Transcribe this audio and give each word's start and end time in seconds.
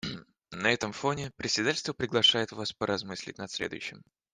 На 0.51 0.71
этом 0.73 0.93
фоне 0.93 1.29
председательство 1.35 1.93
приглашает 1.93 2.51
вас 2.53 2.73
поразмыслить 2.73 3.37
над 3.37 3.51
следующим. 3.51 4.01